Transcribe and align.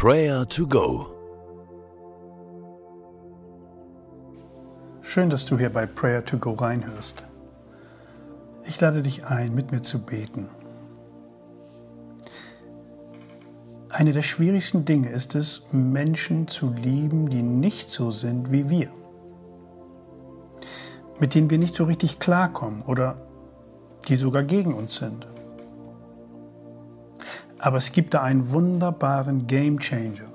Prayer 0.00 0.46
to 0.46 0.64
Go. 0.64 1.08
Schön, 5.02 5.28
dass 5.28 5.44
du 5.44 5.58
hier 5.58 5.70
bei 5.70 5.86
Prayer 5.86 6.24
to 6.24 6.38
Go 6.38 6.52
reinhörst. 6.52 7.24
Ich 8.64 8.80
lade 8.80 9.02
dich 9.02 9.26
ein, 9.26 9.56
mit 9.56 9.72
mir 9.72 9.82
zu 9.82 10.06
beten. 10.06 10.48
Eine 13.88 14.12
der 14.12 14.22
schwierigsten 14.22 14.84
Dinge 14.84 15.10
ist 15.10 15.34
es, 15.34 15.66
Menschen 15.72 16.46
zu 16.46 16.70
lieben, 16.70 17.28
die 17.28 17.42
nicht 17.42 17.90
so 17.90 18.12
sind 18.12 18.52
wie 18.52 18.70
wir, 18.70 18.90
mit 21.18 21.34
denen 21.34 21.50
wir 21.50 21.58
nicht 21.58 21.74
so 21.74 21.82
richtig 21.82 22.20
klarkommen 22.20 22.82
oder 22.82 23.16
die 24.06 24.14
sogar 24.14 24.44
gegen 24.44 24.74
uns 24.74 24.96
sind. 24.98 25.26
Aber 27.58 27.76
es 27.76 27.92
gibt 27.92 28.14
da 28.14 28.22
einen 28.22 28.52
wunderbaren 28.52 29.46
Game 29.46 29.78
Changer, 29.80 30.28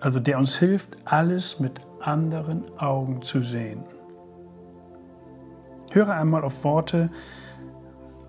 also 0.00 0.20
der 0.20 0.38
uns 0.38 0.58
hilft, 0.58 0.96
alles 1.04 1.60
mit 1.60 1.80
anderen 2.00 2.64
Augen 2.78 3.22
zu 3.22 3.42
sehen. 3.42 3.84
Höre 5.90 6.14
einmal 6.14 6.42
auf 6.44 6.64
Worte 6.64 7.10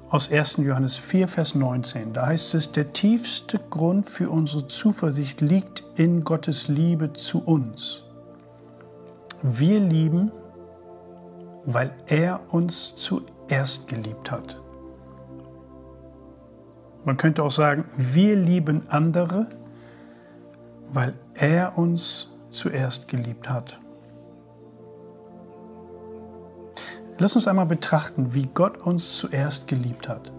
aus 0.10 0.32
1. 0.32 0.58
Johannes 0.58 0.96
4, 0.96 1.28
Vers 1.28 1.56
19. 1.56 2.14
Da 2.14 2.28
heißt 2.28 2.54
es, 2.54 2.72
der 2.72 2.94
tiefste 2.94 3.58
Grund 3.58 4.10
für 4.10 4.30
unsere 4.30 4.68
Zuversicht 4.68 5.42
liegt 5.42 5.84
in 5.96 6.24
Gottes 6.24 6.68
Liebe 6.68 7.14
zu 7.14 7.40
uns. 7.40 8.04
Wir 9.42 9.80
lieben, 9.80 10.32
weil 11.66 11.92
er 12.06 12.42
uns 12.52 12.96
zuerst 12.96 13.88
geliebt 13.88 14.30
hat. 14.30 14.63
Man 17.06 17.18
könnte 17.18 17.44
auch 17.44 17.52
sagen, 17.52 17.86
wir 17.98 18.36
lieben 18.36 18.90
andere, 18.90 19.48
weil 20.92 21.14
er 21.34 21.78
uns 21.78 22.32
zuerst 22.50 23.08
geliebt 23.08 23.50
hat. 23.50 23.80
Lass 27.18 27.36
uns 27.36 27.48
einmal 27.48 27.66
betrachten, 27.66 28.34
wie 28.34 28.48
Gott 28.54 28.82
uns 28.82 29.18
zuerst 29.18 29.68
geliebt 29.68 30.08
hat 30.08 30.32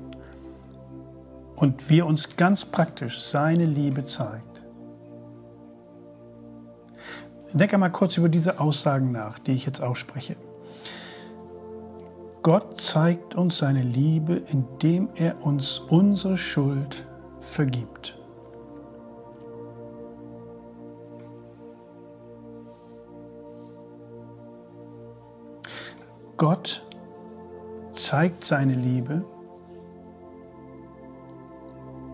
und 1.57 1.89
wie 1.89 2.01
er 2.01 2.07
uns 2.07 2.37
ganz 2.37 2.65
praktisch 2.65 3.21
seine 3.23 3.65
Liebe 3.65 4.05
zeigt. 4.05 4.63
Denk 7.53 7.73
einmal 7.73 7.93
kurz 7.93 8.17
über 8.17 8.29
diese 8.29 8.59
Aussagen 8.59 9.13
nach, 9.13 9.39
die 9.39 9.53
ich 9.53 9.65
jetzt 9.65 9.81
ausspreche. 9.81 10.35
Gott 12.45 12.79
zeigt 12.79 13.37
uns 13.37 13.57
seine 13.57 13.83
Liebe, 13.83 14.43
indem 14.53 15.09
er 15.15 15.47
uns 15.47 15.79
unsere 15.79 16.37
Schuld 16.37 17.07
vergibt. 17.41 18.19
Gott 26.37 26.87
zeigt 27.95 28.45
seine 28.45 28.75
Liebe, 28.75 29.25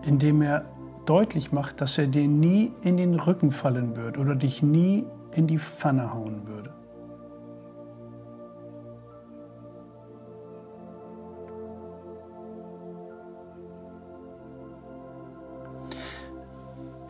indem 0.03 0.41
er 0.43 0.63
deutlich 1.05 1.51
macht, 1.51 1.81
dass 1.81 1.97
er 1.97 2.07
dir 2.07 2.25
nie 2.29 2.71
in 2.83 2.95
den 2.95 3.15
Rücken 3.15 3.51
fallen 3.51 3.97
wird 3.97 4.17
oder 4.17 4.35
dich 4.35 4.63
nie 4.63 5.05
in 5.33 5.47
die 5.47 5.59
Pfanne 5.59 6.13
hauen 6.13 6.47
würde. 6.47 6.60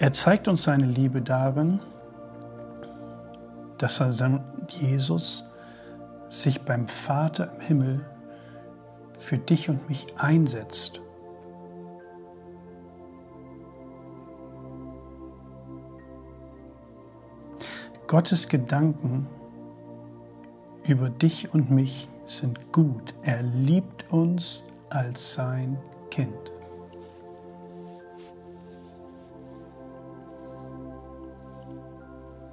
Er 0.01 0.11
zeigt 0.11 0.47
uns 0.47 0.63
seine 0.63 0.87
Liebe 0.87 1.21
darin, 1.21 1.79
dass 3.77 4.01
er 4.01 4.11
Jesus 4.67 5.47
sich 6.27 6.61
beim 6.63 6.87
Vater 6.87 7.53
im 7.53 7.61
Himmel 7.61 8.05
für 9.19 9.37
dich 9.37 9.69
und 9.69 9.87
mich 9.87 10.07
einsetzt. 10.17 11.01
Gottes 18.07 18.49
Gedanken 18.49 19.27
über 20.83 21.09
dich 21.09 21.53
und 21.53 21.69
mich 21.69 22.09
sind 22.25 22.71
gut. 22.71 23.13
Er 23.21 23.43
liebt 23.43 24.11
uns 24.11 24.63
als 24.89 25.35
sein 25.35 25.77
Kind. 26.09 26.51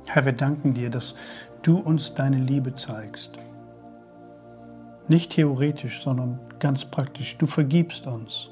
Herr, 0.08 0.24
wir 0.24 0.32
danken 0.32 0.72
dir, 0.72 0.88
dass 0.88 1.14
du 1.62 1.78
uns 1.78 2.14
deine 2.14 2.38
Liebe 2.38 2.74
zeigst. 2.74 3.38
Nicht 5.06 5.32
theoretisch, 5.32 6.02
sondern 6.02 6.41
ganz 6.58 6.86
praktisch. 6.86 7.36
Du 7.36 7.46
vergibst 7.46 8.06
uns, 8.06 8.50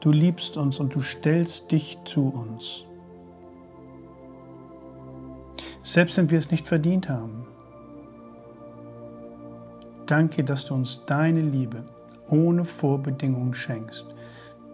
du 0.00 0.10
liebst 0.10 0.56
uns 0.56 0.78
und 0.78 0.94
du 0.94 1.02
stellst 1.02 1.70
dich 1.72 1.98
zu 2.06 2.28
uns. 2.28 2.84
Selbst 5.82 6.16
wenn 6.16 6.30
wir 6.30 6.38
es 6.38 6.50
nicht 6.50 6.66
verdient 6.66 7.10
haben. 7.10 7.46
Danke, 10.06 10.42
dass 10.42 10.64
du 10.64 10.74
uns 10.74 11.04
deine 11.04 11.42
Liebe 11.42 11.82
ohne 12.30 12.64
Vorbedingungen 12.64 13.52
schenkst. 13.52 14.06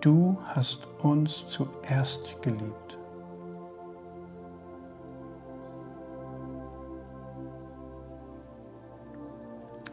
Du 0.00 0.38
hast 0.46 0.86
uns 1.02 1.44
zuerst 1.48 2.40
geliebt. 2.42 2.99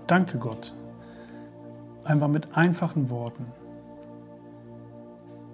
Danke 0.08 0.38
Gott, 0.38 0.74
einfach 2.06 2.30
mit 2.30 2.56
einfachen 2.56 3.10
Worten, 3.10 3.46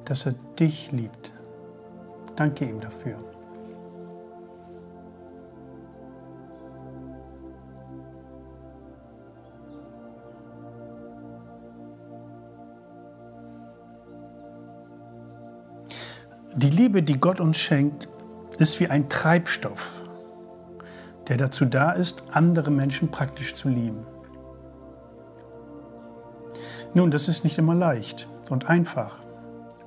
dass 0.06 0.28
er 0.28 0.36
dich 0.60 0.92
liebt. 0.92 1.32
Danke 2.36 2.66
ihm 2.66 2.80
dafür. 2.80 3.18
Die 16.56 16.70
Liebe, 16.70 17.02
die 17.02 17.20
Gott 17.20 17.40
uns 17.40 17.58
schenkt, 17.58 18.08
ist 18.60 18.80
wie 18.80 18.88
ein 18.88 19.10
Treibstoff, 19.10 20.04
der 21.28 21.38
dazu 21.38 21.66
da 21.66 21.92
ist, 21.92 22.24
andere 22.32 22.70
Menschen 22.70 23.10
praktisch 23.10 23.56
zu 23.56 23.70
lieben. 23.70 24.06
Nun, 26.96 27.10
das 27.10 27.28
ist 27.28 27.44
nicht 27.44 27.58
immer 27.58 27.74
leicht 27.74 28.28
und 28.52 28.70
einfach 28.70 29.20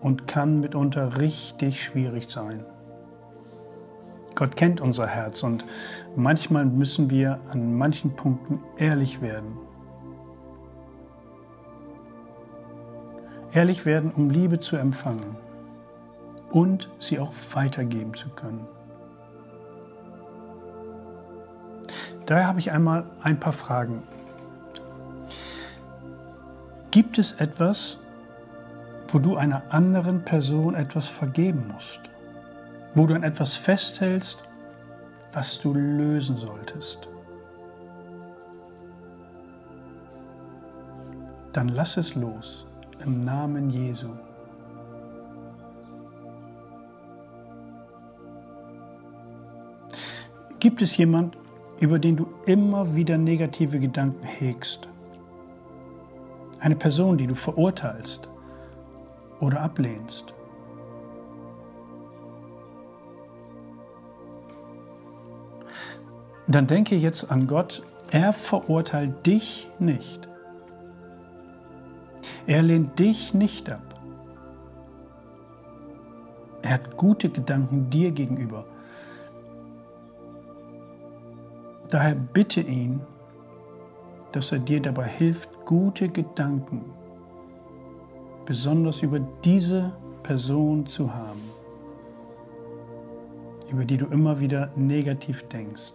und 0.00 0.27
kann 0.27 0.61
mitunter 0.61 1.19
richtig 1.19 1.83
schwierig 1.83 2.31
sein. 2.31 2.65
Gott 4.34 4.56
kennt 4.56 4.81
unser 4.81 5.06
Herz 5.06 5.43
und 5.43 5.65
manchmal 6.17 6.67
müssen 6.67 7.09
wir 7.09 7.39
an 7.53 7.77
manchen 7.78 8.17
Punkten 8.17 8.61
ehrlich 8.77 9.22
werden. 9.22 9.56
Ehrlich 13.53 13.87
werden, 13.87 14.11
um 14.11 14.28
Liebe 14.28 14.61
zu 14.61 14.77
empfangen 14.77 15.37
und 16.50 16.91
sie 16.99 17.19
auch 17.19 17.33
weitergeben 17.53 18.15
zu 18.15 18.28
können. 18.31 18.69
Daher 22.27 22.49
habe 22.49 22.59
ich 22.59 22.73
einmal 22.73 23.06
ein 23.23 23.38
paar 23.38 23.53
Fragen 23.53 24.03
Gibt 26.96 27.18
es 27.18 27.32
etwas, 27.32 28.00
wo 29.08 29.18
du 29.18 29.36
einer 29.36 29.64
anderen 29.68 30.24
Person 30.24 30.74
etwas 30.74 31.08
vergeben 31.08 31.70
musst? 31.70 32.00
Wo 32.94 33.06
du 33.06 33.14
an 33.14 33.22
etwas 33.22 33.54
festhältst, 33.54 34.44
was 35.34 35.58
du 35.58 35.75
lösen 35.75 36.38
solltest? 36.38 37.06
Dann 41.52 41.69
lass 41.69 41.98
es 41.98 42.14
los 42.14 42.66
im 43.04 43.20
Namen 43.20 43.69
Jesu. 43.69 44.08
Gibt 50.60 50.81
es 50.81 50.96
jemand, 50.96 51.37
über 51.78 51.99
den 51.99 52.16
du 52.16 52.26
immer 52.46 52.96
wieder 52.96 53.19
negative 53.19 53.81
Gedanken 53.81 54.25
hegst? 54.25 54.88
Eine 56.61 56.76
Person, 56.76 57.19
die 57.19 57.26
du 57.26 57.35
verurteilst 57.35 58.29
oder 59.41 59.61
ablehnst. 59.61 60.35
Dann 66.49 66.67
denke 66.67 66.94
jetzt 66.97 67.31
an 67.31 67.47
Gott, 67.47 67.82
er 68.11 68.32
verurteilt 68.32 69.26
dich 69.26 69.69
nicht. 69.79 70.29
Er 72.47 72.62
lehnt 72.62 72.99
dich 72.99 73.35
nicht 73.35 73.70
ab. 73.73 73.82
Er 76.62 76.75
hat 76.75 76.97
gute 76.97 77.29
Gedanken 77.29 77.91
dir 77.91 78.12
gegenüber. 78.12 78.64
Daher 81.91 82.14
bitte 82.14 82.61
ihn, 82.61 83.00
dass 84.37 84.53
er 84.53 84.59
dir 84.59 84.83
dabei 84.83 85.09
hilft, 85.09 85.65
gute 85.65 86.11
Gedanken, 86.11 86.85
besonders 88.44 89.00
über 89.00 89.19
diese 89.19 89.97
Person 90.23 90.85
zu 90.85 91.15
haben, 91.15 91.41
über 93.73 93.87
die 93.87 93.97
du 93.97 94.05
immer 94.09 94.38
wieder 94.38 94.71
negativ 94.77 95.43
denkst. 95.44 95.94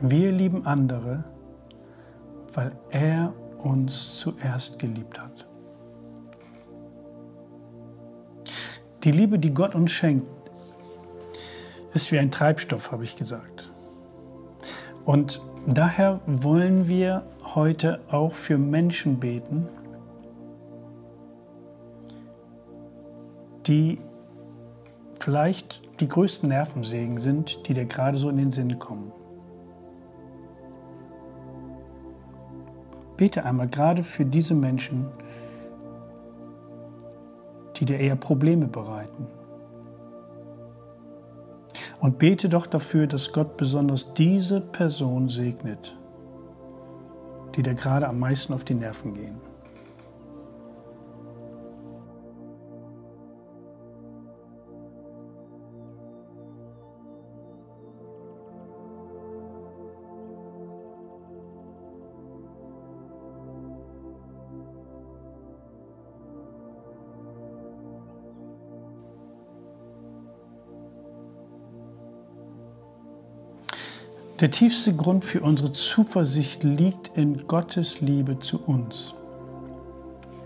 Wir 0.00 0.32
lieben 0.32 0.64
andere, 0.64 1.24
weil 2.54 2.72
er 2.88 3.34
uns 3.58 4.18
zuerst 4.18 4.78
geliebt 4.78 5.20
hat. 5.20 5.46
Die 9.06 9.12
Liebe, 9.12 9.38
die 9.38 9.54
Gott 9.54 9.76
uns 9.76 9.92
schenkt, 9.92 10.26
ist 11.94 12.10
wie 12.10 12.18
ein 12.18 12.32
Treibstoff, 12.32 12.90
habe 12.90 13.04
ich 13.04 13.14
gesagt. 13.14 13.70
Und 15.04 15.40
daher 15.64 16.20
wollen 16.26 16.88
wir 16.88 17.24
heute 17.54 18.00
auch 18.10 18.32
für 18.32 18.58
Menschen 18.58 19.20
beten, 19.20 19.68
die 23.68 24.00
vielleicht 25.20 25.82
die 26.00 26.08
größten 26.08 26.48
Nervensägen 26.48 27.20
sind, 27.20 27.68
die 27.68 27.74
dir 27.74 27.84
gerade 27.84 28.18
so 28.18 28.28
in 28.28 28.38
den 28.38 28.50
Sinn 28.50 28.76
kommen. 28.80 29.12
Bete 33.16 33.44
einmal 33.44 33.68
gerade 33.68 34.02
für 34.02 34.24
diese 34.24 34.56
Menschen, 34.56 35.06
die 37.76 37.84
dir 37.84 37.98
eher 37.98 38.16
Probleme 38.16 38.66
bereiten. 38.66 39.26
Und 42.00 42.18
bete 42.18 42.48
doch 42.48 42.66
dafür, 42.66 43.06
dass 43.06 43.32
Gott 43.32 43.56
besonders 43.56 44.12
diese 44.14 44.60
Person 44.60 45.28
segnet, 45.28 45.96
die 47.54 47.62
dir 47.62 47.74
gerade 47.74 48.08
am 48.08 48.18
meisten 48.18 48.52
auf 48.52 48.64
die 48.64 48.74
Nerven 48.74 49.12
gehen. 49.14 49.40
Der 74.40 74.50
tiefste 74.50 74.94
Grund 74.94 75.24
für 75.24 75.40
unsere 75.40 75.72
Zuversicht 75.72 76.62
liegt 76.62 77.16
in 77.16 77.46
Gottes 77.46 78.02
Liebe 78.02 78.38
zu 78.38 78.62
uns. 78.62 79.14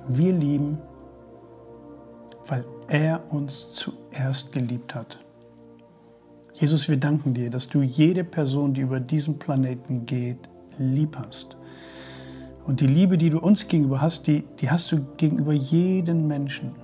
Wir 0.06 0.32
lieben, 0.32 0.78
weil 2.46 2.64
er 2.86 3.20
uns 3.32 3.72
zuerst 3.72 4.52
geliebt 4.52 4.94
hat. 4.94 5.18
Jesus, 6.54 6.88
wir 6.88 6.98
danken 6.98 7.34
dir, 7.34 7.50
dass 7.50 7.68
du 7.68 7.82
jede 7.82 8.22
Person, 8.22 8.74
die 8.74 8.82
über 8.82 9.00
diesen 9.00 9.40
Planeten 9.40 10.06
geht, 10.06 10.48
lieb 10.78 11.16
hast. 11.18 11.56
Und 12.64 12.80
die 12.80 12.86
Liebe, 12.86 13.18
die 13.18 13.30
du 13.30 13.40
uns 13.40 13.66
gegenüber 13.66 14.00
hast, 14.00 14.28
die, 14.28 14.44
die 14.60 14.70
hast 14.70 14.92
du 14.92 15.04
gegenüber 15.16 15.52
jedem 15.52 16.28
Menschen. 16.28 16.76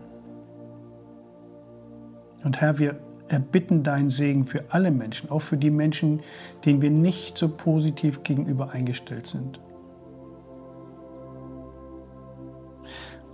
Und 2.42 2.60
Herr, 2.60 2.80
wir 2.80 2.98
erbitten 3.28 3.82
deinen 3.82 4.10
Segen 4.10 4.44
für 4.44 4.64
alle 4.68 4.90
Menschen, 4.90 5.30
auch 5.30 5.40
für 5.40 5.56
die 5.56 5.70
Menschen, 5.70 6.20
denen 6.64 6.82
wir 6.82 6.90
nicht 6.90 7.36
so 7.36 7.48
positiv 7.48 8.22
gegenüber 8.22 8.70
eingestellt 8.70 9.26
sind. 9.26 9.60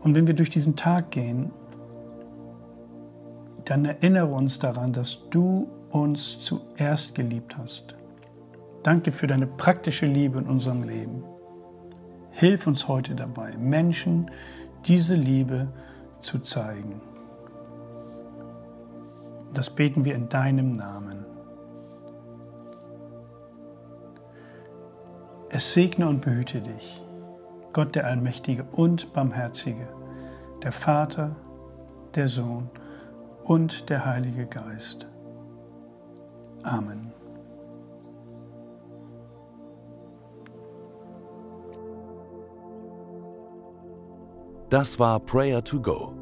Und 0.02 0.16
wenn 0.16 0.26
wir 0.26 0.34
durch 0.34 0.50
diesen 0.50 0.76
Tag 0.76 1.10
gehen, 1.10 1.52
dann 3.64 3.84
erinnere 3.84 4.34
uns 4.34 4.58
daran, 4.58 4.92
dass 4.92 5.28
du 5.30 5.68
uns 5.90 6.40
zuerst 6.40 7.14
geliebt 7.14 7.56
hast. 7.56 7.94
Danke 8.82 9.12
für 9.12 9.28
deine 9.28 9.46
praktische 9.46 10.06
Liebe 10.06 10.40
in 10.40 10.46
unserem 10.46 10.82
Leben. 10.82 11.22
Hilf 12.30 12.66
uns 12.66 12.88
heute 12.88 13.14
dabei, 13.14 13.56
Menschen 13.56 14.30
diese 14.86 15.14
Liebe 15.14 15.68
zu 16.18 16.40
zeigen. 16.40 17.00
Das 19.54 19.70
beten 19.70 20.04
wir 20.04 20.14
in 20.14 20.28
deinem 20.28 20.72
Namen. 20.72 21.26
Es 25.50 25.74
segne 25.74 26.08
und 26.08 26.22
behüte 26.22 26.62
dich, 26.62 27.04
Gott 27.74 27.94
der 27.94 28.06
Allmächtige 28.06 28.64
und 28.72 29.12
Barmherzige, 29.12 29.86
der 30.62 30.72
Vater, 30.72 31.36
der 32.14 32.28
Sohn 32.28 32.70
und 33.44 33.90
der 33.90 34.06
Heilige 34.06 34.46
Geist. 34.46 35.06
Amen. 36.62 37.12
Das 44.70 44.98
war 44.98 45.20
Prayer 45.20 45.62
to 45.62 45.78
Go 45.78 46.21